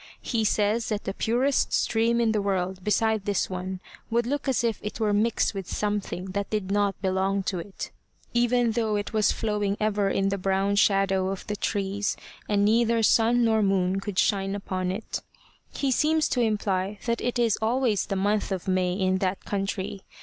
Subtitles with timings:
[0.23, 4.63] He says that the purest stream in the world beside this one would look as
[4.63, 7.91] if it were mixed with something that did not belong to it,
[8.33, 12.17] even although it was flowing ever in the brown shadow of the trees,
[12.49, 15.21] and neither sun nor moon could shine upon it.
[15.71, 20.01] He seems to imply that it is always the month of May in that country.